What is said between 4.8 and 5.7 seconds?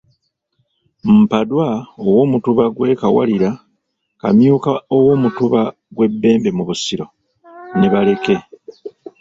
ow'Omutuba